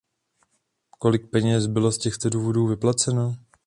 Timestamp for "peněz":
1.29-1.67